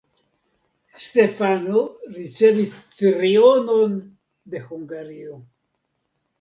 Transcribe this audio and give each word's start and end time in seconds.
Stefano 1.07 1.81
ricevis 2.15 2.75
trionon 3.03 3.97
de 4.55 4.65
Hungario. 4.67 5.41